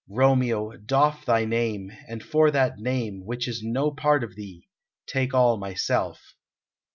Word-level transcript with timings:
Romeo, 0.09 0.71
doff 0.77 1.25
thy 1.25 1.45
name, 1.45 1.91
and 2.07 2.23
for 2.23 2.49
that 2.49 2.79
name 2.79 3.23
which 3.23 3.47
is 3.47 3.61
no 3.61 3.91
part 3.91 4.23
of 4.23 4.35
thee, 4.35 4.67
take 5.05 5.31
all 5.31 5.57
myself!" 5.57 6.19